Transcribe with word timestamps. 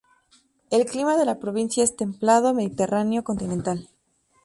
El 0.71 0.87
clima 0.87 1.15
de 1.15 1.25
la 1.25 1.37
provincia 1.37 1.83
es 1.83 1.95
templado 1.95 2.55
mediterráneo 2.55 3.23
continental. 3.23 3.87